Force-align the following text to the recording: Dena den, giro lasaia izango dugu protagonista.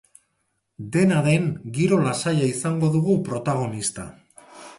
Dena 0.95 1.19
den, 1.27 1.45
giro 1.75 1.99
lasaia 2.07 2.49
izango 2.55 2.91
dugu 2.97 3.15
protagonista. 3.29 4.09